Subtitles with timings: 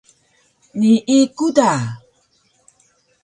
[0.79, 1.69] Nii ku da